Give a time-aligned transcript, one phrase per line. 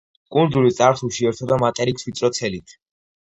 [0.35, 2.75] კუნძული წარსულში ერთვოდა მატერიკს ვიწრო ცელით.